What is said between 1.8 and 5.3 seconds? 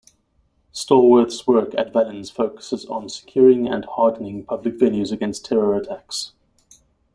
Valens focuses on securing and hardening public venues